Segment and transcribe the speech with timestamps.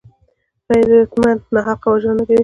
[0.69, 2.37] غیرتمند ناحقه وژنه نه کوي